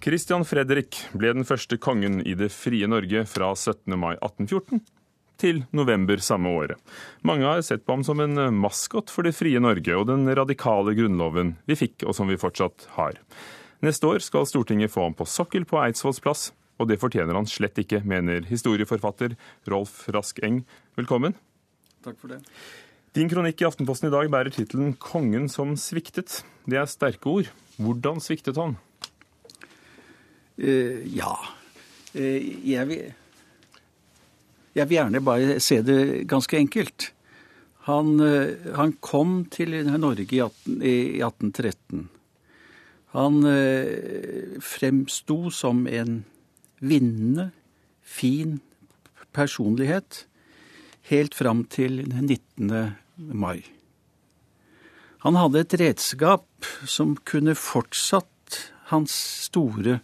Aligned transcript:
Christian 0.00 0.46
Fredrik 0.48 0.96
ble 1.12 1.34
den 1.36 1.44
første 1.44 1.76
kongen 1.76 2.22
i 2.24 2.32
det 2.32 2.48
frie 2.54 2.86
Norge 2.88 3.20
fra 3.28 3.50
17. 3.52 3.98
mai 4.00 4.14
1814 4.14 4.80
til 5.40 5.60
november 5.76 6.22
samme 6.24 6.48
året. 6.56 6.80
Mange 7.20 7.44
har 7.44 7.60
sett 7.64 7.84
på 7.84 7.98
ham 7.98 8.04
som 8.06 8.22
en 8.24 8.40
maskot 8.56 9.12
for 9.12 9.28
det 9.28 9.34
frie 9.36 9.60
Norge 9.60 9.98
og 9.98 10.06
den 10.08 10.24
radikale 10.24 10.96
grunnloven 10.96 11.52
vi 11.68 11.76
fikk, 11.76 12.06
og 12.08 12.16
som 12.16 12.32
vi 12.32 12.40
fortsatt 12.40 12.88
har. 12.96 13.20
Neste 13.84 14.08
år 14.08 14.24
skal 14.24 14.48
Stortinget 14.48 14.92
få 14.92 15.04
ham 15.04 15.16
på 15.16 15.28
sokkel 15.28 15.68
på 15.68 15.82
Eidsvolls 15.84 16.24
plass, 16.24 16.48
og 16.80 16.88
det 16.88 17.00
fortjener 17.00 17.36
han 17.36 17.48
slett 17.48 17.76
ikke, 17.84 18.00
mener 18.00 18.48
historieforfatter 18.48 19.36
Rolf 19.68 20.06
Rask 20.16 20.40
Eng. 20.44 20.62
Velkommen. 20.96 21.36
Takk 22.00 22.16
for 22.16 22.32
det. 22.32 22.40
Din 23.12 23.28
kronikk 23.28 23.60
i 23.60 23.68
Aftenposten 23.68 24.08
i 24.08 24.16
dag 24.16 24.32
bærer 24.32 24.48
tittelen 24.54 24.96
'Kongen 24.96 25.50
som 25.52 25.76
sviktet'. 25.76 26.40
Det 26.64 26.78
er 26.80 26.88
sterke 26.88 27.26
ord. 27.28 27.52
Hvordan 27.76 28.16
sviktet 28.16 28.56
han? 28.56 28.78
Uh, 30.60 31.00
ja. 31.16 31.32
Uh, 32.14 32.68
jeg, 32.68 32.88
vil, 32.88 33.02
jeg 34.76 34.88
vil 34.88 34.98
gjerne 34.98 35.24
bare 35.24 35.58
se 35.62 35.80
det 35.86 36.28
ganske 36.28 36.58
enkelt. 36.58 37.10
Han, 37.88 38.18
uh, 38.20 38.74
han 38.76 38.94
kom 39.00 39.44
til 39.52 39.78
Norge 39.88 40.28
i, 40.28 40.40
18, 40.40 40.80
i 40.82 40.96
1813. 41.24 42.08
Han 43.10 43.42
fremsto 44.62 45.50
som 45.50 45.80
en 45.90 46.20
vinnende, 46.78 47.48
fin 48.06 48.60
personlighet 49.34 50.28
helt 51.10 51.34
fram 51.34 51.64
til 51.66 52.04
19. 52.06 52.70
mai. 53.34 53.64
Han 55.26 55.36
hadde 55.36 55.64
et 55.64 55.74
redskap 55.82 56.68
som 56.88 57.16
kunne 57.28 57.56
fortsatt 57.58 58.60
hans 58.88 59.12
store 59.50 59.98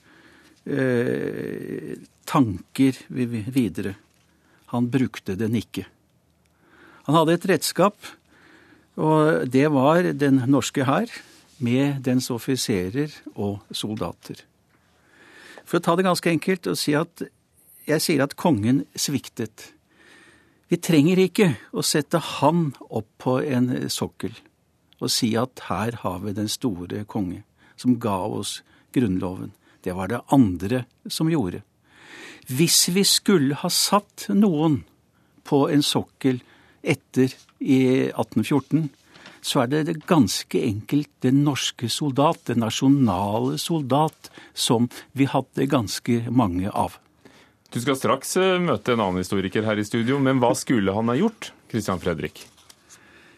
eh, 0.67 1.97
tanker 2.27 2.99
videre. 3.09 3.95
Han 4.75 4.91
brukte 4.91 5.37
den 5.39 5.55
ikke. 5.59 5.87
Han 7.07 7.15
hadde 7.15 7.37
et 7.37 7.49
redskap, 7.49 7.97
og 8.99 9.47
det 9.53 9.69
var 9.71 10.11
den 10.19 10.43
norske 10.51 10.87
hær 10.89 11.11
med 11.63 12.03
dens 12.05 12.29
offiserer 12.35 13.13
og 13.35 13.63
soldater. 13.71 14.43
For 15.67 15.79
å 15.79 15.85
ta 15.85 15.97
det 15.97 16.07
ganske 16.07 16.31
enkelt 16.31 16.67
og 16.71 16.79
si 16.79 16.95
at 16.99 17.25
jeg 17.87 18.03
sier 18.03 18.25
at 18.25 18.35
kongen 18.39 18.83
sviktet. 18.99 19.71
Vi 20.67 20.79
trenger 20.83 21.21
ikke 21.23 21.53
å 21.71 21.85
sette 21.87 22.19
han 22.19 22.73
opp 22.91 23.09
på 23.23 23.39
en 23.47 23.71
sokkel 23.93 24.35
og 24.97 25.13
si 25.13 25.35
at 25.39 25.67
her 25.69 26.01
har 26.03 26.23
vi 26.25 26.33
den 26.35 26.49
store 26.51 27.05
konge 27.05 27.43
som 27.77 27.99
ga 28.01 28.17
oss 28.27 28.63
Grunnloven. 28.97 29.53
Det 29.87 29.95
var 29.95 30.11
det 30.11 30.19
andre 30.35 30.83
som 31.07 31.29
gjorde. 31.31 31.61
Hvis 32.51 32.89
vi 32.91 33.05
skulle 33.07 33.55
ha 33.55 33.69
satt 33.71 34.25
noen 34.35 34.81
på 35.47 35.61
en 35.71 35.85
sokkel 35.87 36.41
etter 36.83 37.31
i 37.63 38.09
1814, 38.09 38.89
så 39.47 39.63
er 39.63 39.71
det 39.71 40.01
ganske 40.11 40.59
enkelt 40.59 41.11
den 41.23 41.45
norske 41.47 41.87
soldat, 41.93 42.49
den 42.51 42.65
nasjonale 42.65 43.61
soldat, 43.63 44.33
som 44.55 44.89
vi 45.15 45.29
hadde 45.31 45.69
ganske 45.71 46.19
mange 46.35 46.71
av. 46.75 46.99
Du 47.71 47.79
skal 47.83 47.99
straks 47.99 48.35
eh, 48.43 48.59
møte 48.63 48.97
en 48.97 49.05
annen 49.05 49.23
historiker 49.23 49.67
her 49.67 49.79
i 49.79 49.87
studio, 49.87 50.19
men 50.19 50.43
hva 50.43 50.51
skulle 50.59 50.95
han 50.99 51.15
ha 51.15 51.19
gjort, 51.19 51.53
Christian 51.71 52.03
Fredrik? 52.03 52.43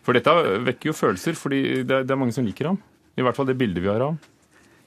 For 0.00 0.16
dette 0.16 0.32
vekker 0.64 0.94
jo 0.94 0.96
følelser, 0.96 1.36
fordi 1.36 1.82
det 1.84 2.06
er 2.06 2.20
mange 2.20 2.32
som 2.32 2.48
liker 2.48 2.72
ham. 2.72 2.80
I 3.20 3.24
hvert 3.26 3.36
fall 3.36 3.52
det 3.52 3.60
bildet 3.60 3.84
vi 3.84 3.92
har 3.92 4.00
av 4.00 4.14
ham. 4.14 4.20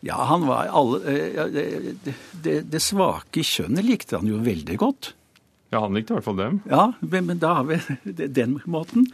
Ja, 0.01 0.17
han 0.31 0.47
var 0.49 0.69
alle, 0.73 1.01
eh, 1.05 1.41
det, 1.53 2.13
det, 2.43 2.55
det 2.73 2.81
svake 2.81 3.43
kjønnet 3.45 3.85
likte 3.85 4.17
han 4.17 4.29
jo 4.29 4.41
veldig 4.41 4.77
godt. 4.81 5.13
Ja, 5.71 5.79
han 5.85 5.93
likte 5.95 6.11
i 6.11 6.17
hvert 6.17 6.25
fall 6.25 6.35
dem. 6.35 6.55
Ja, 6.67 6.89
men, 6.99 7.29
men 7.29 7.37
da 7.39 7.53
har 7.61 7.67
vi 7.69 7.77
den 8.41 8.57
måten. 8.67 9.05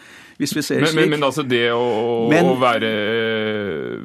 Hvis 0.41 0.55
vi 0.57 0.63
ser 0.65 0.81
men, 0.81 0.89
slik. 0.89 1.03
Men, 1.03 1.11
men 1.13 1.25
altså 1.27 1.43
det 1.45 1.67
å, 1.69 1.83
å 2.33 2.55
være, 2.57 2.89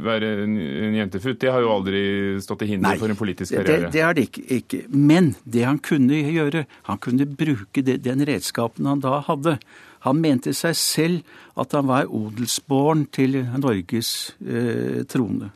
være, 0.04 0.32
en 0.42 0.98
jentefutt, 0.98 1.38
det 1.40 1.54
har 1.54 1.64
jo 1.64 1.70
aldri 1.72 2.02
stått 2.44 2.66
i 2.66 2.74
hinder 2.74 2.90
nei, 2.90 2.98
for 3.00 3.14
en 3.14 3.16
politisk 3.16 3.56
karriere? 3.56 3.86
Det, 3.86 3.94
det 3.94 4.04
er 4.04 4.18
det 4.18 4.26
ikke, 4.28 4.44
ikke, 4.58 4.82
Men 4.92 5.32
det 5.48 5.64
han 5.64 5.80
kunne 5.80 6.20
gjøre, 6.20 6.66
han 6.90 7.00
kunne 7.00 7.30
bruke 7.30 7.86
det, 7.86 8.02
den 8.04 8.26
redskapen 8.28 8.90
han 8.90 9.00
da 9.00 9.22
hadde. 9.30 9.56
Han 10.04 10.20
mente 10.20 10.52
seg 10.52 10.76
selv 10.76 11.40
at 11.56 11.72
han 11.78 11.88
var 11.88 12.12
odelsborn 12.12 13.06
til 13.16 13.40
Norges 13.54 14.12
eh, 14.44 15.06
trone. 15.08 15.54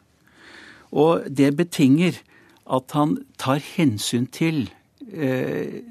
Og 0.97 1.27
det 1.29 1.53
betinger 1.59 2.23
at 2.67 2.97
han 2.97 3.19
tar 3.39 3.61
hensyn 3.77 4.27
til 4.33 4.65
eh, 5.13 5.83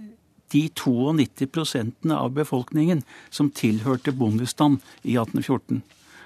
de 0.54 0.64
92% 0.70 2.12
av 2.16 2.34
befolkningen 2.36 3.04
som 3.34 3.52
tilhørte 3.54 4.14
bondestand 4.16 4.82
i 5.04 5.16
1814. 5.18 5.82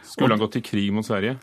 Skulle 0.09 0.35
han 0.35 0.41
gått 0.41 0.57
til 0.57 0.65
krig 0.65 0.89
mot 0.93 1.05
Sverige? 1.05 1.37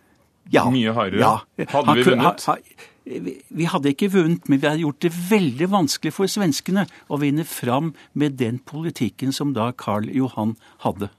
Ja. 0.53 0.67
Mye 0.71 0.95
hardere? 0.95 1.23
Ja. 1.23 1.67
Hadde 1.73 1.97
vi 1.99 2.07
vunnet? 2.07 2.47
Ha, 2.47 2.57
ha, 2.57 2.87
vi 3.07 3.67
hadde 3.71 3.93
ikke 3.93 4.11
vunnet, 4.11 4.49
men 4.51 4.61
vi 4.61 4.67
hadde 4.67 4.83
gjort 4.83 5.03
det 5.05 5.13
veldig 5.15 5.69
vanskelig 5.71 6.13
for 6.15 6.31
svenskene 6.31 6.87
å 7.07 7.19
vinne 7.23 7.47
fram 7.47 7.93
med 8.19 8.39
den 8.41 8.59
politikken 8.67 9.35
som 9.35 9.55
da 9.55 9.71
Karl 9.79 10.09
Johan 10.11 10.57
hadde. 10.83 11.13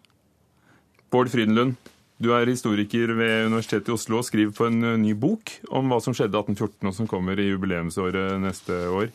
Bård 1.11 1.31
Frydenlund, 1.31 1.77
du 2.17 2.31
er 2.33 2.49
historiker 2.49 3.13
ved 3.17 3.47
Universitetet 3.51 3.91
i 3.91 3.95
Oslo 3.95 4.21
og 4.21 4.27
skriver 4.27 4.53
på 4.57 4.67
en 4.69 4.81
eh, 4.81 4.99
ny 5.01 5.13
bok 5.17 5.53
om 5.69 5.91
hva 5.91 6.01
som 6.01 6.15
skjedde 6.17 6.39
1814, 6.39 6.89
og 6.89 6.95
som 6.97 7.09
kommer 7.09 7.37
i 7.37 7.51
jubileumsåret 7.51 8.39
neste 8.41 8.79
år. 8.89 9.11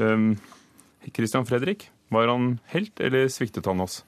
Um, 0.00 0.34
Christian 1.12 1.46
Fredrik, 1.48 1.90
var 2.12 2.30
han 2.32 2.56
helt, 2.72 2.96
eller 3.02 3.28
sviktet 3.32 3.68
han 3.68 3.84
oss? 3.84 4.00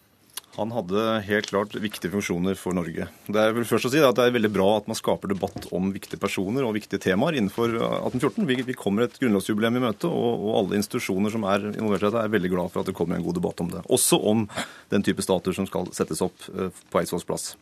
Han 0.58 0.72
hadde 0.74 1.02
helt 1.22 1.46
klart 1.52 1.76
viktige 1.78 2.10
funksjoner 2.10 2.56
for 2.58 2.74
Norge. 2.74 3.04
Det 3.28 3.38
er 3.38 3.52
vel 3.54 3.66
først 3.68 3.86
å 3.86 3.90
si 3.92 4.00
at 4.02 4.16
det 4.18 4.24
er 4.26 4.34
veldig 4.34 4.50
bra 4.50 4.66
at 4.78 4.88
man 4.90 4.98
skaper 4.98 5.30
debatt 5.30 5.68
om 5.76 5.92
viktige 5.94 6.18
personer 6.18 6.66
og 6.66 6.74
viktige 6.74 7.04
temaer 7.04 7.36
innenfor 7.38 7.76
1814. 7.76 8.48
Vi, 8.48 8.56
vi 8.66 8.76
kommer 8.78 9.06
et 9.06 9.14
grunnlovsjubileum 9.20 9.78
i 9.78 9.84
møte, 9.84 10.10
og, 10.10 10.32
og, 10.40 10.50
alle 10.62 10.80
institusjoner 10.80 11.30
som 11.36 11.46
er 11.46 11.68
involvert 11.76 12.02
i 12.02 12.08
dette, 12.08 12.24
er 12.24 12.34
veldig 12.34 12.50
glad 12.56 12.72
for 12.72 12.82
at 12.82 12.90
det 12.90 12.96
kommer 12.98 13.20
en 13.20 13.28
god 13.28 13.38
debatt 13.38 13.62
om 13.62 13.70
det. 13.76 13.84
Også 13.94 14.18
om 14.32 14.48
den 14.90 15.06
type 15.06 15.22
statuer 15.22 15.54
som 15.54 15.68
skal 15.68 15.92
settes 15.94 16.24
opp 16.26 16.50
eh, 16.50 16.74
på 16.90 17.02
Eidsvolls 17.04 17.28
plass. 17.28 17.52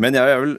Men 0.00 0.16
jeg 0.16 0.28
er 0.28 0.42
vel 0.42 0.54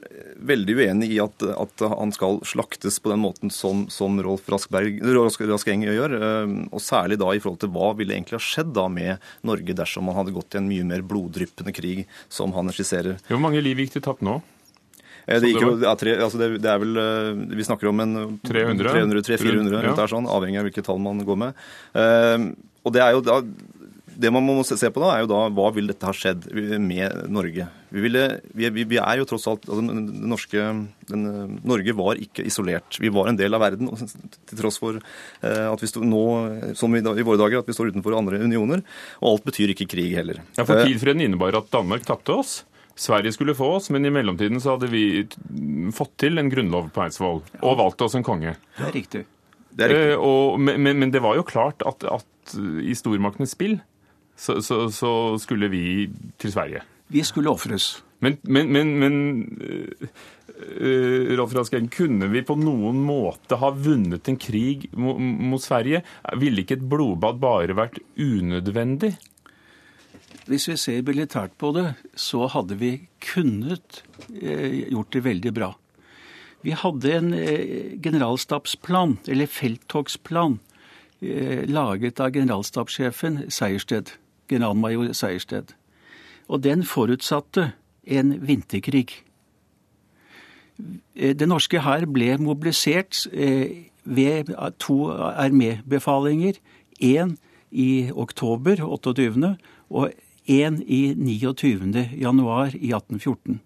veldig 0.48 0.74
uenig 0.78 1.08
i 1.14 1.20
at, 1.22 1.44
at 1.52 1.84
han 1.92 2.12
skal 2.14 2.40
slaktes 2.46 2.98
på 3.02 3.12
den 3.12 3.22
måten 3.22 3.52
som, 3.54 3.84
som 3.92 4.18
Rolf 4.22 4.48
Raskeng 4.50 5.86
gjør. 5.86 6.16
Eh, 6.18 6.54
og 6.72 6.82
særlig 6.82 7.20
da 7.22 7.30
i 7.32 7.42
forhold 7.42 7.62
til 7.62 7.72
hva 7.74 7.92
ville 7.98 8.16
egentlig 8.16 8.38
ha 8.38 8.42
skjedd 8.42 8.74
da 8.76 8.88
med 8.92 9.30
Norge 9.46 9.76
dersom 9.78 10.08
man 10.10 10.18
hadde 10.18 10.34
gått 10.36 10.56
i 10.56 10.62
en 10.62 10.70
mye 10.70 10.86
mer 10.88 11.06
bloddryppende 11.06 11.74
krig, 11.74 12.06
som 12.28 12.54
han 12.56 12.72
skisserer. 12.74 13.20
Hvor 13.30 13.42
mange 13.42 13.62
liv 13.64 13.84
gikk 13.84 13.96
til 13.96 14.06
tapt 14.08 14.26
nå? 14.26 14.40
Eh, 15.28 15.40
det, 15.44 15.52
jo, 15.54 15.74
ja, 15.82 15.94
tre, 15.98 16.16
altså 16.18 16.40
det, 16.40 16.50
det, 16.64 16.70
er 16.72 16.80
vel 16.80 16.98
eh, 17.02 17.42
Vi 17.58 17.66
snakker 17.66 17.90
om 17.90 18.00
en 18.04 18.16
300-400, 18.48 19.82
ja. 19.84 20.22
avhengig 20.34 20.62
av 20.62 20.68
hvilke 20.70 20.84
tall 20.86 21.02
man 21.04 21.22
går 21.26 21.44
med. 21.46 21.66
Uh, 21.92 22.50
og 22.86 22.94
det 22.94 23.02
er 23.04 23.12
jo 23.12 23.20
da 23.26 23.42
det 24.18 24.30
man 24.34 24.42
må 24.42 24.64
se 24.66 24.76
på 24.90 25.02
da, 25.02 25.12
er 25.14 25.22
jo 25.22 25.30
da 25.30 25.44
hva 25.54 25.68
vil 25.76 25.90
dette 25.92 26.06
ha 26.06 26.12
skjedd 26.16 26.48
med 26.82 27.28
Norge? 27.30 27.68
Vi, 27.88 28.00
ville, 28.02 28.22
vi, 28.50 28.68
vi 28.74 28.98
er 28.98 29.20
jo 29.20 29.26
tross 29.30 29.46
alt 29.50 29.68
altså 29.68 29.78
den 29.78 30.08
norske, 30.28 30.64
den, 31.08 31.26
Norge 31.62 31.94
var 31.96 32.18
ikke 32.18 32.42
isolert. 32.48 32.98
Vi 32.98 33.12
var 33.14 33.30
en 33.30 33.38
del 33.38 33.54
av 33.54 33.62
verden, 33.62 33.92
til 33.94 34.58
tross 34.58 34.80
for 34.82 34.98
eh, 34.98 35.66
at 35.68 35.84
vi 35.84 35.90
står 35.90 36.08
nå, 36.08 36.22
som 36.78 36.96
i, 36.98 37.02
i, 37.02 37.26
våre 37.26 37.38
dager, 37.40 37.62
at 37.62 37.70
vi 37.70 37.76
står 37.76 37.92
utenfor 37.92 38.16
andre 38.18 38.40
unioner. 38.42 38.82
Og 39.22 39.36
alt 39.36 39.46
betyr 39.46 39.72
ikke 39.74 39.86
krig 39.94 40.16
heller. 40.18 40.42
Ja, 40.58 40.64
for 40.64 40.82
tilfreden 40.82 41.22
innebar 41.22 41.54
at 41.60 41.70
Danmark 41.74 42.06
tapte 42.08 42.34
oss. 42.34 42.56
Sverige 42.98 43.36
skulle 43.36 43.54
få 43.54 43.76
oss, 43.76 43.86
men 43.94 44.02
i 44.02 44.10
mellomtiden 44.10 44.58
så 44.58 44.74
hadde 44.74 44.90
vi 44.90 45.04
fått 45.94 46.16
til 46.18 46.42
en 46.42 46.50
grunnlov 46.50 46.88
på 46.90 47.04
Eidsvoll 47.04 47.44
og 47.62 47.76
valgt 47.78 48.02
oss 48.02 48.18
en 48.18 48.26
konge. 48.26 48.56
Det 48.74 48.88
er 48.88 48.96
riktig. 48.96 49.22
Det 49.70 49.86
er 49.86 49.94
riktig. 49.94 50.16
Eh, 50.16 50.26
og, 50.26 50.58
men, 50.58 50.82
men, 50.90 51.14
det 51.14 51.22
var 51.22 51.38
jo 51.38 51.46
klart 51.46 51.86
at, 51.86 52.02
at 52.02 52.58
i 52.58 52.98
stormaktenes 52.98 53.54
spill 53.54 53.78
så, 54.38 54.60
så, 54.62 54.84
så, 54.94 55.12
skulle 55.42 55.68
vi 55.72 55.84
til 56.38 56.52
Sverige. 56.54 56.84
Vi 57.08 57.24
skulle 57.26 57.50
ofres. 57.50 57.98
Men, 58.22 58.36
men, 58.42 58.70
men, 58.74 58.92
men 58.98 59.16
uh, 60.58 61.32
Rolf 61.38 61.54
Raskeng, 61.56 61.88
kunne 61.90 62.28
vi 62.32 62.44
på 62.46 62.56
noen 62.58 63.00
måte 63.06 63.58
ha 63.60 63.70
vunnet 63.74 64.28
en 64.30 64.38
krig 64.40 64.88
mot, 64.94 65.62
Sverige? 65.62 66.02
Ville 66.38 66.62
ikke 66.62 66.78
et 66.78 66.86
blodbad 66.90 67.40
bare 67.42 67.76
vært 67.78 68.00
unødvendig? 68.18 69.16
Hvis 70.48 70.68
vi 70.70 70.78
ser 70.80 71.04
militært 71.04 71.56
på 71.60 71.72
det, 71.76 71.90
så 72.16 72.46
hadde 72.50 72.78
vi 72.80 72.92
kunnet 73.24 74.02
eh, 74.40 74.88
gjort 74.88 75.12
det 75.12 75.24
veldig 75.26 75.52
bra. 75.56 75.72
Vi 76.64 76.72
hadde 76.74 77.12
en 77.14 77.34
eh, 77.36 77.98
generalstabsplan, 78.02 79.18
eller 79.28 79.50
felttogsplan, 79.52 80.56
eh, 81.20 81.68
laget 81.68 82.22
av 82.24 82.32
generalstabssjefen 82.34 83.44
Sejersted 83.52 84.16
generalmajor 84.48 85.12
Sejersted. 85.12 85.74
Og 86.48 86.62
den 86.64 86.84
forutsatte 86.84 87.72
en 88.06 88.36
vinterkrig. 88.48 89.24
Eh, 91.14 91.34
den 91.36 91.52
norske 91.52 91.82
hær 91.84 92.06
ble 92.06 92.36
mobilisert 92.40 93.26
eh, 93.32 93.90
ved 94.04 94.54
to 94.78 95.10
armébefalinger. 95.12 96.58
Én 96.98 97.36
i 97.70 98.10
oktober 98.10 98.80
28. 98.82 99.56
og 99.90 100.12
én 100.48 100.82
i 100.86 101.14
29. 101.14 102.08
januar 102.20 102.72
i 102.74 102.92
1814. 102.92 103.60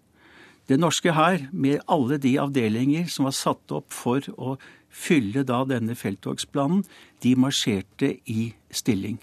Det 0.68 0.78
norske 0.78 1.12
hær, 1.12 1.48
med 1.52 1.82
alle 1.88 2.18
de 2.18 2.38
avdelinger 2.40 3.08
som 3.10 3.26
var 3.26 3.34
satt 3.36 3.72
opp 3.74 3.92
for 3.92 4.22
å 4.38 4.56
fylle 4.88 5.42
da 5.44 5.62
denne 5.68 5.96
felttogsplanen, 5.98 6.84
de 7.22 7.34
marsjerte 7.36 8.14
i 8.30 8.52
stilling. 8.70 9.18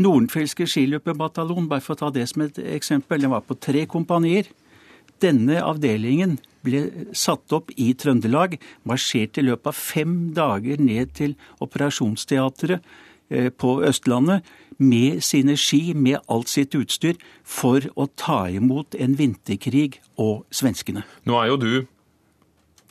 Nordenfeldske 0.00 0.66
skiløperbataljon, 0.70 1.68
bare 1.68 1.84
for 1.84 1.96
å 1.96 2.02
ta 2.04 2.10
det 2.14 2.28
som 2.30 2.44
et 2.46 2.58
eksempel, 2.76 3.20
den 3.20 3.32
var 3.34 3.44
på 3.44 3.58
tre 3.58 3.84
kompanier. 3.90 4.48
Denne 5.20 5.58
avdelingen 5.60 6.38
ble 6.64 6.86
satt 7.16 7.52
opp 7.56 7.72
i 7.76 7.90
Trøndelag, 7.98 8.56
marsjerte 8.88 9.42
i 9.42 9.48
løpet 9.48 9.72
av 9.72 9.76
fem 9.76 10.16
dager 10.36 10.80
ned 10.80 11.12
til 11.18 11.36
operasjonsteatret 11.60 12.80
eh, 13.28 13.50
på 13.52 13.78
Østlandet 13.84 14.46
med 14.80 15.20
sine 15.24 15.58
ski, 15.60 15.92
med 15.92 16.22
alt 16.32 16.48
sitt 16.48 16.74
utstyr, 16.78 17.20
for 17.44 17.84
å 18.00 18.08
ta 18.16 18.46
imot 18.48 18.96
en 18.96 19.16
vinterkrig 19.18 20.00
og 20.20 20.46
svenskene. 20.54 21.04
Nå 21.28 21.36
er 21.40 21.50
jo 21.52 21.60
du 21.60 21.72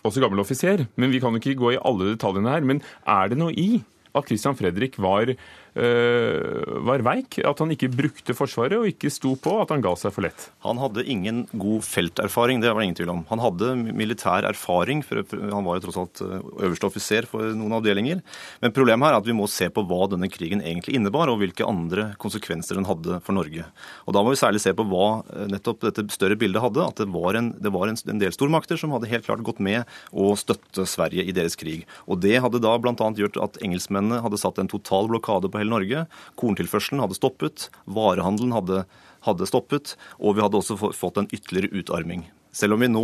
også 0.06 0.22
gammel 0.24 0.44
offiser, 0.44 0.86
men 0.96 1.12
vi 1.14 1.22
kan 1.22 1.34
jo 1.34 1.42
ikke 1.42 1.58
gå 1.60 1.74
i 1.74 1.82
alle 1.82 2.14
detaljene 2.14 2.54
her. 2.54 2.66
Men 2.66 2.84
er 3.10 3.32
det 3.32 3.40
noe 3.42 3.56
i 3.58 3.82
at 4.18 4.30
Christian 4.30 4.58
Fredrik 4.58 4.98
var 5.02 5.34
var 5.80 7.04
veik, 7.06 7.40
at 7.46 7.62
han 7.62 7.72
ikke 7.74 7.92
brukte 7.92 8.36
Forsvaret 8.38 8.80
og 8.80 8.88
ikke 8.90 9.12
sto 9.14 9.36
på, 9.40 9.54
at 9.62 9.72
han 9.74 9.84
ga 9.84 9.94
seg 10.00 10.14
for 10.16 10.26
lett? 10.26 10.50
Han 10.66 10.80
hadde 10.82 11.06
ingen 11.10 11.44
god 11.52 11.86
felterfaring, 11.88 12.62
det 12.62 12.72
var 12.72 12.82
det 12.82 12.90
ingen 12.90 13.00
tvil 13.00 13.14
om. 13.14 13.24
Han 13.30 13.42
hadde 13.44 13.72
militær 13.96 14.48
erfaring, 14.50 15.04
for 15.06 15.24
han 15.40 15.66
var 15.66 15.78
jo 15.78 15.86
tross 15.86 16.00
alt 16.02 16.24
eh, 16.26 16.48
øverste 16.68 16.90
offiser 16.90 17.28
for 17.30 17.54
noen 17.58 17.78
avdelinger. 17.78 18.22
Men 18.64 18.76
problemet 18.76 19.08
her 19.08 19.18
er 19.18 19.22
at 19.22 19.30
vi 19.30 19.36
må 19.38 19.48
se 19.52 19.70
på 19.74 19.84
hva 19.88 20.08
denne 20.12 20.30
krigen 20.32 20.64
egentlig 20.64 20.98
innebar, 20.98 21.32
og 21.32 21.42
hvilke 21.44 21.68
andre 21.68 22.10
konsekvenser 22.22 22.80
den 22.80 22.88
hadde 22.90 23.22
for 23.26 23.38
Norge. 23.38 23.68
Og 24.06 24.16
Da 24.16 24.24
må 24.26 24.34
vi 24.34 24.42
særlig 24.42 24.64
se 24.64 24.74
på 24.76 24.86
hva 24.90 25.08
eh, 25.22 25.48
nettopp 25.54 25.86
dette 25.88 26.08
større 26.14 26.40
bildet 26.40 26.64
hadde, 26.64 26.86
at 26.86 27.04
det 27.04 27.10
var 27.14 27.40
en, 27.40 27.54
det 27.60 27.74
var 27.76 27.92
en, 27.92 28.00
en 28.00 28.24
del 28.24 28.36
stormakter 28.36 28.80
som 28.80 28.96
hadde 28.96 29.12
helt 29.12 29.28
klart 29.28 29.46
gått 29.46 29.62
med 29.64 29.88
å 30.12 30.34
støtte 30.40 30.88
Sverige 30.90 31.26
i 31.26 31.36
deres 31.36 31.58
krig. 31.60 31.86
Og 32.08 32.22
Det 32.24 32.38
hadde 32.42 32.62
da 32.64 32.76
bl.a. 32.82 32.94
gjort 32.96 33.40
at 33.42 33.60
engelskmennene 33.64 34.22
hadde 34.26 34.40
satt 34.42 34.60
en 34.62 34.70
total 34.72 35.10
blokade 35.12 35.50
på 35.52 35.62
hele 35.62 35.69
Norge. 35.72 36.08
Korntilførselen 36.40 37.04
hadde 37.04 37.18
stoppet, 37.18 37.70
varehandelen 37.86 38.56
hadde, 38.58 38.84
hadde 39.28 39.50
stoppet, 39.50 39.96
og 40.20 40.38
vi 40.38 40.46
hadde 40.46 40.60
også 40.62 40.78
fått 40.96 41.22
en 41.22 41.32
ytterligere 41.32 41.74
utarming. 41.80 42.28
Selv 42.52 42.74
om 42.74 42.82
vi 42.82 42.88
nå, 42.90 43.04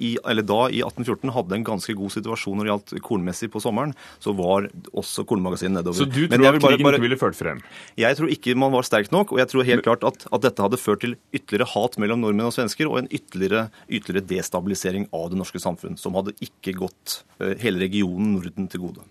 i, 0.00 0.14
eller 0.24 0.44
da 0.46 0.58
i 0.72 0.80
1814 0.80 1.32
hadde 1.34 1.56
en 1.58 1.64
ganske 1.66 1.94
god 1.98 2.14
situasjon 2.14 2.56
når 2.56 2.64
det 2.64 2.70
gjaldt 2.70 2.94
kornmessig 3.04 3.50
på 3.52 3.60
sommeren, 3.60 3.92
så 4.24 4.32
var 4.36 4.70
også 4.96 5.26
kornmagasinet 5.28 5.76
nedover. 5.76 5.98
Så 5.98 6.08
du 6.08 6.22
tror 6.30 6.46
at 6.48 6.60
krigen 6.62 6.88
ikke 6.88 7.02
ville 7.04 7.18
ført 7.20 7.36
frem? 7.36 7.60
Jeg 8.00 8.16
tror 8.16 8.32
ikke 8.32 8.56
man 8.56 8.72
var 8.72 8.88
sterk 8.88 9.12
nok, 9.12 9.34
og 9.34 9.42
jeg 9.42 9.52
tror 9.52 9.68
helt 9.68 9.84
klart 9.84 10.06
at, 10.08 10.24
at 10.32 10.46
dette 10.46 10.64
hadde 10.64 10.80
ført 10.80 11.04
til 11.04 11.18
ytterligere 11.36 11.68
hat 11.74 12.00
mellom 12.00 12.24
nordmenn 12.24 12.48
og 12.48 12.56
svensker, 12.56 12.88
og 12.88 13.02
en 13.02 13.10
ytterligere, 13.12 13.66
ytterligere 13.90 14.30
destabilisering 14.32 15.10
av 15.12 15.28
det 15.32 15.42
norske 15.42 15.60
samfunn, 15.60 16.00
som 16.00 16.16
hadde 16.16 16.36
ikke 16.40 16.78
gått 16.80 17.20
eh, 17.42 17.52
hele 17.60 17.84
regionen 17.84 18.38
Norden 18.38 18.72
til 18.72 18.88
gode. 18.88 19.04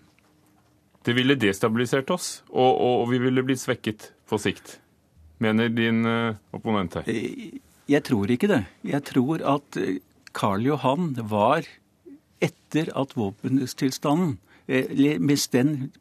Det 1.06 1.14
ville 1.14 1.36
destabilisert 1.38 2.10
oss, 2.10 2.40
og, 2.50 2.66
og, 2.66 2.94
og 3.04 3.10
vi 3.12 3.20
ville 3.22 3.44
blitt 3.46 3.62
svekket 3.62 4.10
på 4.26 4.38
sikt, 4.42 4.80
mener 5.42 5.70
din 5.70 6.02
uh, 6.02 6.34
opponent 6.56 6.98
her. 6.98 7.10
Eh, 7.10 7.60
jeg 7.86 8.02
tror 8.08 8.32
ikke 8.34 8.50
det. 8.50 8.64
Jeg 8.82 9.04
tror 9.06 9.44
at 9.46 9.78
eh, 9.78 10.00
Karl 10.34 10.66
Johan 10.66 11.12
var 11.30 11.68
etter 12.42 12.90
at 12.98 13.14
våpentilstanden 13.16 14.36
mens 14.66 15.44
den 15.52 15.92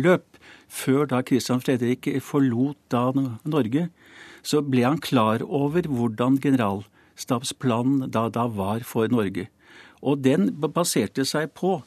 løp, 0.00 0.38
før 0.72 1.04
da 1.10 1.18
Christian 1.20 1.60
Fredrik 1.60 2.08
forlot 2.24 2.78
da 2.88 3.10
Norge, 3.44 3.90
så 4.40 4.62
ble 4.64 4.86
han 4.86 5.02
klar 5.04 5.44
over 5.44 5.84
hvordan 5.84 6.38
generalstabsplanen 6.40 8.08
da, 8.08 8.30
da 8.32 8.46
var 8.48 8.86
for 8.88 9.12
Norge. 9.12 9.50
Og 10.00 10.24
den 10.24 10.48
baserte 10.64 11.26
seg 11.28 11.52
på 11.52 11.82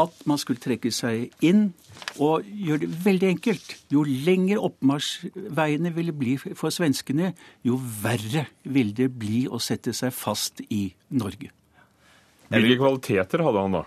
at 0.00 0.26
man 0.28 0.40
skulle 0.40 0.62
trekke 0.62 0.92
seg 0.94 1.32
inn 1.44 1.70
og 2.22 2.46
gjøre 2.46 2.84
det 2.84 2.90
veldig 3.04 3.28
enkelt. 3.34 3.74
Jo 3.92 4.04
lenger 4.06 4.62
oppmarsjveiene 4.64 5.92
ville 5.94 6.14
bli 6.16 6.36
for 6.40 6.72
svenskene, 6.74 7.32
jo 7.66 7.78
verre 8.02 8.46
ville 8.64 8.94
det 8.96 9.10
bli 9.14 9.44
å 9.48 9.60
sette 9.62 9.94
seg 9.96 10.14
fast 10.16 10.64
i 10.70 10.86
Norge. 11.12 11.52
Hvilke 12.52 12.80
kvaliteter 12.80 13.44
hadde 13.46 13.64
han 13.64 13.78
da? 13.80 13.84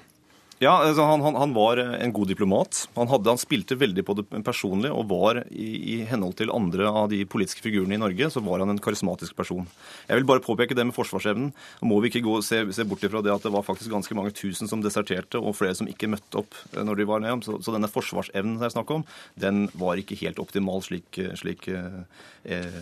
Ja, 0.64 0.72
altså 0.86 1.04
han, 1.04 1.20
han, 1.20 1.36
han, 1.36 1.52
var 1.52 1.78
en 1.78 2.14
god 2.16 2.30
diplomat. 2.32 2.86
Han, 2.96 3.10
hadde, 3.12 3.28
han, 3.28 3.40
spilte 3.40 3.76
veldig 3.76 4.06
på 4.08 4.14
det 4.16 4.24
personlige 4.48 4.96
og 4.96 5.10
var 5.10 5.42
i, 5.52 5.68
i, 5.76 5.96
henhold 6.08 6.38
til 6.40 6.54
andre 6.56 6.88
av 6.88 7.10
de 7.12 7.20
politiske 7.28 7.60
figurene 7.66 7.98
i 7.98 8.00
Norge, 8.00 8.30
så 8.32 8.40
var 8.46 8.64
han 8.64 8.72
en 8.72 8.80
karismatisk 8.80 9.36
person. 9.36 9.68
Jeg 10.08 10.22
vil 10.22 10.28
bare 10.30 10.44
påpeke 10.46 10.78
det 10.78 10.86
med 10.88 10.96
forsvarsevnen. 10.96 11.52
Må 11.84 12.00
vi 12.00 12.12
ikke 12.14 12.24
gå, 12.24 12.38
se, 12.46 12.62
se, 12.72 12.88
bort 12.88 13.04
ifra 13.04 13.20
det 13.26 13.34
at 13.34 13.44
det 13.44 13.52
var 13.52 13.68
faktisk 13.68 13.92
ganske 13.92 14.16
mange 14.16 14.32
tusen 14.38 14.72
som 14.72 14.84
deserterte, 14.84 15.42
og 15.42 15.58
flere 15.60 15.76
som 15.76 15.92
ikke 15.92 16.14
møtte 16.14 16.40
opp 16.40 16.56
eh, 16.72 16.86
når 16.88 17.02
de 17.02 17.10
var 17.12 17.26
nede. 17.26 17.42
Så, 17.44 17.60
så 17.60 17.76
denne 17.76 17.92
forsvarsevnen 17.92 18.56
det 18.62 18.70
er 18.70 18.76
snakk 18.78 18.96
om, 18.96 19.04
den 19.36 19.66
var 19.76 20.00
ikke 20.00 20.20
helt 20.24 20.40
optimal, 20.40 20.80
slik, 20.88 21.20
slik 21.36 21.68
eh, 21.68 22.00
eh 22.48 22.82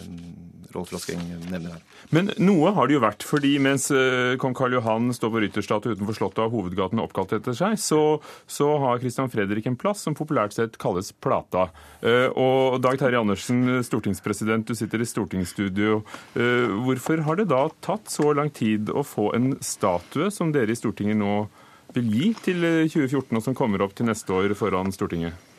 Rolf 0.74 0.94
Raskeng 0.94 1.22
nevner 1.52 1.76
her. 1.76 1.81
Men 2.14 2.31
noe 2.42 2.72
har 2.76 2.90
det 2.90 2.96
jo 2.96 3.04
vært, 3.04 3.26
fordi 3.28 3.52
mens 3.62 3.90
eh, 3.94 4.34
kong 4.42 4.56
Karl 4.58 4.78
Johan 4.78 5.12
står 5.16 5.31
på 5.34 5.42
rytterstatue 5.44 5.94
utenfor 5.96 6.18
Slottet 6.18 6.42
og 6.46 6.56
hovedgaten 6.56 7.02
oppkalt 7.04 7.36
etter 7.38 7.56
seg, 7.58 7.62
seg, 7.63 7.80
så, 7.81 8.01
så 8.45 8.69
har 8.83 9.01
Christian 9.01 9.31
Fredrik 9.31 9.68
en 9.69 9.80
plass 9.80 10.04
som 10.06 10.18
populært 10.18 10.56
sett 10.56 10.77
kalles 10.81 11.13
Plata. 11.24 11.69
Eh, 12.04 12.27
og 12.30 12.80
Dag 12.83 13.00
Terje 13.01 13.21
Andersen, 13.24 13.80
stortingspresident, 13.88 14.68
du 14.68 14.77
sitter 14.77 15.01
i 15.01 15.10
stortingsstudio. 15.10 16.01
Eh, 16.36 16.69
hvorfor 16.86 17.24
har 17.27 17.39
det 17.39 17.50
da 17.54 17.65
tatt 17.86 18.12
så 18.12 18.33
lang 18.36 18.51
tid 18.54 18.92
å 18.92 19.06
få 19.07 19.31
en 19.38 19.54
statue 19.63 20.30
som 20.33 20.54
dere 20.54 20.74
i 20.74 20.80
Stortinget 20.80 21.19
nå 21.19 21.45
vil 21.94 22.10
gi 22.10 22.30
til 22.42 22.63
2014, 22.89 23.38
og 23.38 23.44
som 23.45 23.57
kommer 23.57 23.83
opp 23.86 23.95
til 23.98 24.09
neste 24.09 24.33
år 24.33 24.56
foran 24.57 24.94
Stortinget? 24.94 25.53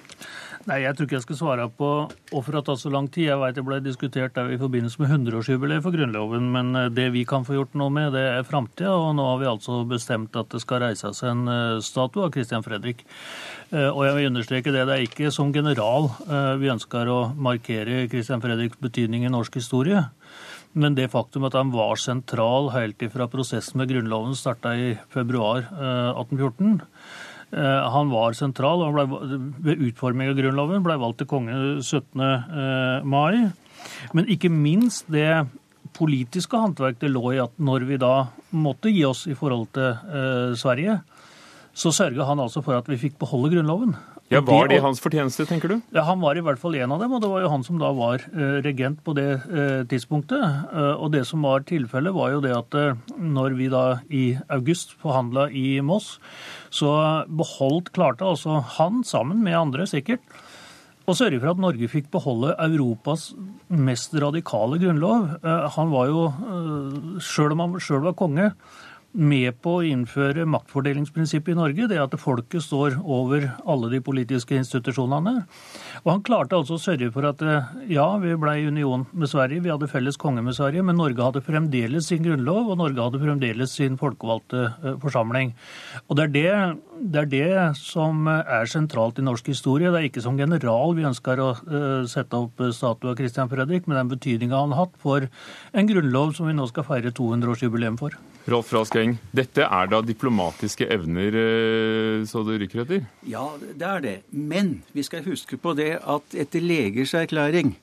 Nei, 0.64 0.78
Jeg 0.80 0.96
tror 0.96 1.04
ikke 1.04 1.16
jeg 1.18 1.24
skal 1.26 1.36
svare 1.36 1.64
på 1.76 1.88
hvorfor 2.30 2.54
det 2.54 2.60
har 2.62 2.64
tatt 2.70 2.80
så 2.80 2.90
lang 2.92 3.04
tid. 3.12 3.26
Jeg 3.26 3.40
vet 3.42 3.56
det 3.58 3.64
ble 3.66 3.76
diskutert 3.84 4.32
der 4.36 4.48
i 4.54 4.56
forbindelse 4.60 5.02
med 5.02 5.10
100-årsjubileet 5.12 5.84
for 5.84 5.92
Grunnloven, 5.92 6.46
men 6.54 6.70
eh, 6.80 6.88
det 6.88 7.10
vi 7.12 7.26
kan 7.28 7.44
få 7.44 7.58
gjort 7.58 7.76
noe 7.76 7.92
med, 7.92 8.14
det 8.16 8.22
er 8.30 8.46
framtida. 8.48 8.94
Og 8.96 9.12
nå 9.18 9.26
har 9.28 9.42
vi 9.42 9.50
altså 9.50 9.82
bestemt 9.88 10.38
at 10.40 10.48
det 10.54 10.62
skal 10.64 10.80
reises 10.86 11.20
en 11.28 11.44
eh, 11.52 11.82
statue 11.84 12.24
av 12.24 12.32
Christian 12.32 12.64
Fredrik. 12.64 13.04
Eh, 13.74 13.90
og 13.90 14.06
jeg 14.06 14.16
vil 14.16 14.30
understreke 14.30 14.72
det, 14.72 14.86
det 14.88 14.96
er 14.96 15.04
ikke 15.04 15.34
som 15.34 15.52
general 15.52 16.08
vi 16.60 16.70
ønsker 16.72 17.08
å 17.12 17.18
markere 17.36 18.06
Christian 18.08 18.40
Fredriks 18.40 18.80
betydning 18.80 19.26
i 19.26 19.32
norsk 19.32 19.60
historie. 19.60 20.00
Men 20.72 20.96
det 20.96 21.10
faktum 21.12 21.44
at 21.46 21.58
han 21.58 21.74
var 21.74 22.00
sentral 22.00 22.72
helt 22.74 23.04
ifra 23.04 23.28
prosessen 23.30 23.78
med 23.78 23.92
Grunnloven 23.92 24.32
starta 24.38 24.72
i 24.80 24.94
februar 25.12 25.68
1814 25.68 26.80
Eh, 26.80 27.33
han 27.54 28.10
var 28.10 28.34
sentral. 28.34 28.82
og 28.82 28.96
ble, 28.96 29.36
Ved 29.64 29.82
utforming 29.90 30.32
av 30.32 30.38
Grunnloven 30.38 30.82
ble 30.84 30.96
valgt 31.00 31.22
til 31.22 31.30
konge 31.30 31.58
17. 31.82 32.24
Eh, 32.24 33.04
mai. 33.06 33.50
Men 34.16 34.30
ikke 34.30 34.50
minst 34.50 35.10
det 35.12 35.46
politiske 35.94 36.58
håndverket 36.58 37.04
det 37.04 37.12
lå 37.12 37.34
i 37.34 37.42
at 37.42 37.54
når 37.62 37.86
vi 37.86 38.00
da 38.00 38.26
måtte 38.50 38.90
gi 38.90 39.04
oss 39.06 39.26
i 39.30 39.36
forhold 39.38 39.68
til 39.76 39.92
eh, 39.92 40.56
Sverige, 40.58 40.98
så 41.74 41.92
sørga 41.94 42.26
han 42.26 42.42
altså 42.42 42.62
for 42.64 42.78
at 42.78 42.88
vi 42.90 42.98
fikk 42.98 43.18
beholde 43.20 43.52
Grunnloven. 43.54 43.94
Ja, 44.32 44.40
Var 44.40 44.70
det 44.72 44.78
hans 44.80 45.02
fortjeneste, 45.04 45.44
tenker 45.44 45.68
du? 45.68 45.74
Ja, 45.92 46.02
Han 46.08 46.22
var 46.22 46.36
i 46.36 46.42
hvert 46.42 46.58
fall 46.58 46.74
en 46.80 46.94
av 46.94 47.02
dem, 47.02 47.12
og 47.12 47.20
det 47.20 47.28
var 47.28 47.42
jo 47.44 47.50
han 47.52 47.64
som 47.66 47.76
da 47.78 47.90
var 47.92 48.22
eh, 48.32 48.56
regent 48.64 49.02
på 49.04 49.12
det 49.16 49.28
eh, 49.44 49.82
tidspunktet. 49.90 50.40
Eh, 50.72 50.94
og 50.96 51.12
det 51.12 51.26
som 51.28 51.44
var 51.44 51.66
tilfellet, 51.68 52.14
var 52.16 52.32
jo 52.32 52.40
det 52.40 52.54
at 52.56 52.78
når 53.20 53.58
vi 53.58 53.68
da 53.68 53.84
i 54.08 54.24
august 54.48 54.96
forhandla 55.02 55.50
i 55.52 55.80
Moss, 55.84 56.16
så 56.72 56.94
beholdt 57.28 57.92
klarte 57.94 58.24
altså 58.24 58.62
han, 58.78 59.04
sammen 59.04 59.44
med 59.44 59.58
andre 59.60 59.86
sikkert, 59.90 60.24
å 61.04 61.12
sørge 61.12 61.36
for 61.36 61.52
at 61.52 61.60
Norge 61.60 61.84
fikk 61.92 62.08
beholde 62.14 62.54
Europas 62.64 63.34
mest 63.68 64.14
radikale 64.16 64.78
grunnlov. 64.80 65.34
Han 65.76 65.90
var 65.92 66.08
jo, 66.08 66.22
sjøl 67.20 67.52
om 67.52 67.60
han 67.60 67.74
sjøl 67.76 68.06
var 68.06 68.16
konge, 68.16 68.54
med 69.14 69.60
på 69.62 69.76
å 69.78 69.84
innføre 69.86 70.42
maktfordelingsprinsippet 70.50 71.54
i 71.54 71.58
Norge, 71.58 71.86
det 71.90 72.00
at 72.02 72.16
folket 72.18 72.64
står 72.64 72.96
over 72.98 73.46
alle 73.70 73.90
de 73.92 74.00
politiske 74.02 74.56
institusjonene. 74.58 75.44
Og 76.02 76.10
han 76.10 76.24
klarte 76.26 76.58
altså 76.58 76.74
å 76.74 76.82
sørge 76.82 77.12
for 77.14 77.28
at 77.28 77.42
eh, 77.46 77.70
ja, 77.94 78.08
vi 78.22 78.34
ble 78.40 78.56
i 78.58 78.66
union 78.66 79.06
med 79.14 79.30
Sverige, 79.30 79.62
vi 79.62 79.70
hadde 79.70 79.90
felles 79.90 80.18
konge 80.20 80.42
med 80.42 80.58
Sverige, 80.58 80.82
men 80.86 80.98
Norge 80.98 81.22
hadde 81.22 81.44
fremdeles 81.46 82.10
sin 82.10 82.26
grunnlov, 82.26 82.72
og 82.72 82.82
Norge 82.82 83.06
hadde 83.06 83.22
fremdeles 83.22 83.76
sin 83.78 84.00
folkevalgte 84.00 84.66
eh, 84.66 84.98
forsamling. 85.02 85.54
Og 86.08 86.18
det 86.18 86.26
er 86.26 86.34
det, 86.34 86.50
det 87.14 87.22
er 87.22 87.32
det, 87.36 87.54
som 87.78 88.26
er 88.26 88.66
sentralt 88.70 89.22
i 89.22 89.26
norsk 89.26 89.54
historie. 89.54 89.94
Det 89.94 90.02
er 90.02 90.10
ikke 90.10 90.26
som 90.26 90.38
general 90.40 90.98
vi 90.98 91.06
ønsker 91.06 91.42
å 91.42 91.50
sette 92.10 92.38
opp 92.38 92.60
statue 92.74 93.12
av 93.12 93.18
Christian 93.18 93.50
Fredrik, 93.50 93.86
med 93.86 94.00
den 94.00 94.10
betydninga 94.10 94.64
han 94.64 94.74
har 94.74 94.88
hatt 94.88 94.98
for 95.02 95.26
en 95.26 95.90
grunnlov 95.90 96.34
som 96.34 96.50
vi 96.50 96.56
nå 96.56 96.66
skal 96.70 96.86
feire 96.88 97.14
200-årsjubileum 97.14 98.00
for. 98.00 98.18
Rolf 98.44 98.74
Raskeng, 98.76 99.14
dette 99.32 99.64
er 99.64 99.86
da 99.88 100.02
diplomatiske 100.04 100.84
evner 100.92 101.36
eh, 101.40 102.24
så 102.28 102.42
det 102.44 102.58
ryker 102.60 102.82
etter? 102.82 103.06
Ja, 103.24 103.46
det 103.56 103.86
er 103.88 104.04
det. 104.04 104.16
Men 104.28 104.82
vi 104.92 105.04
skal 105.06 105.24
huske 105.24 105.56
på 105.56 105.72
det 105.78 105.94
at 106.00 106.36
etter 106.36 106.60
legers 106.60 107.14
erklæring 107.16 107.78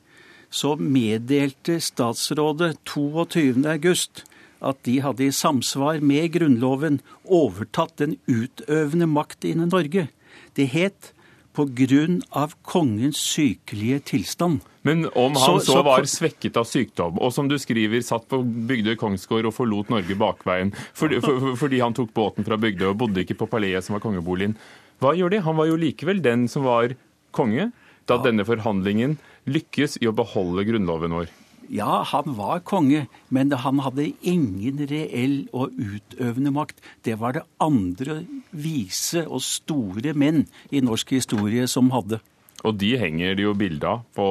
så 0.53 0.75
meddelte 0.77 1.80
statsrådet 1.82 2.75
22. 2.86 3.63
august 3.72 4.25
at 4.62 4.84
de 4.86 5.00
hadde 5.01 5.25
i 5.25 5.34
samsvar 5.34 6.03
med 6.06 6.30
Grunnloven 6.36 7.00
overtatt 7.25 7.96
den 7.98 8.20
utøvende 8.30 9.08
makt 9.10 9.48
innen 9.50 9.72
Norge. 9.74 10.10
Det 10.53 10.68
het 10.75 11.10
på 11.53 11.65
grunn 11.75 12.22
av 12.31 12.53
kongens 12.63 13.17
sykelige 13.20 14.00
tilstand. 14.13 14.62
Men 14.84 15.05
om 15.13 15.36
han 15.36 15.60
så, 15.60 15.60
Så- 15.60 15.74
så- 15.74 15.84
var 15.84 16.01
svekket 16.10 16.58
av 16.58 16.65
sykdom, 16.65 17.20
og 17.22 17.34
som 17.34 17.48
du 17.48 17.55
skriver 17.60 18.01
satt 18.01 18.27
på 18.29 18.39
Bygdøy 18.43 18.96
kongsgård 18.98 19.46
og 19.46 19.53
forlot 19.53 19.89
Norge 19.89 20.15
bakveien 20.17 20.72
fordi, 20.93 21.20
for, 21.22 21.55
fordi 21.55 21.79
han 21.81 21.93
tok 21.93 22.13
båten 22.13 22.43
fra 22.46 22.58
Bygdøy 22.58 22.89
og 22.89 22.98
bodde 22.98 23.22
ikke 23.25 23.38
på 23.38 23.50
paleet 23.50 23.84
som 23.84 23.93
var 23.93 24.01
kongeboligen, 24.01 24.55
hva 25.01 25.13
gjør 25.17 25.29
de? 25.29 25.41
Han 25.41 25.55
var 25.58 25.65
jo 25.67 25.75
likevel 25.77 26.22
den 26.22 26.48
som 26.48 26.63
var 26.63 26.96
konge 27.31 27.72
da 28.08 28.17
denne 28.17 28.43
forhandlingen 28.46 29.17
lykkes 29.48 29.98
i 30.01 30.08
å 30.10 30.15
beholde 30.15 30.65
grunnloven 30.65 31.12
vår. 31.13 31.27
Ja, 31.72 32.01
han 32.04 32.34
var 32.36 32.60
konge, 32.68 33.06
men 33.32 33.54
han 33.56 33.80
hadde 33.80 34.10
ingen 34.28 34.82
reell 34.90 35.46
og 35.56 35.72
utøvende 35.80 36.51
makt. 36.51 36.82
Det 37.08 37.16
var 37.22 37.38
det 37.38 37.46
andre 37.63 38.25
vise 38.51 39.24
og 39.24 39.40
store 39.46 40.12
menn 40.12 40.44
i 40.68 40.84
norsk 40.84 41.16
historie 41.16 41.70
som 41.72 41.94
hadde. 41.96 42.20
Og 42.68 42.75
de 42.78 42.92
henger 43.00 43.38
det 43.40 43.46
jo 43.46 43.56
bilde 43.58 43.88
av 43.88 44.04
på, 44.13 44.25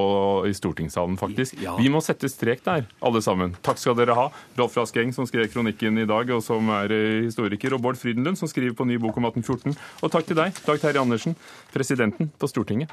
i 0.47 0.53
stortingssalen, 0.55 1.17
faktisk. 1.19 1.57
Ja. 1.65 1.75
Vi 1.81 1.89
må 1.91 2.03
sette 2.05 2.29
strek 2.31 2.61
der, 2.67 2.85
alle 3.03 3.23
sammen. 3.25 3.57
Takk 3.65 3.81
skal 3.81 3.97
dere 3.99 4.15
ha. 4.15 4.29
Rolf 4.61 4.77
Raskeng, 4.79 5.15
som 5.17 5.27
skrev 5.27 5.49
kronikken 5.51 5.99
i 5.99 6.07
dag, 6.07 6.31
og 6.37 6.45
som 6.47 6.71
er 6.77 6.95
eh, 6.95 7.25
historiker, 7.27 7.75
og 7.75 7.83
Bård 7.89 7.99
Frydenlund, 7.99 8.39
som 8.39 8.51
skriver 8.53 8.77
på 8.77 8.87
ny 8.87 9.01
bok 9.03 9.19
om 9.19 9.31
1814. 9.33 9.75
Og 10.05 10.13
takk 10.13 10.29
til 10.29 10.39
deg, 10.39 10.61
Dag 10.69 10.85
Terje 10.85 11.03
Andersen, 11.03 11.39
presidenten 11.75 12.31
på 12.39 12.53
Stortinget. 12.53 12.93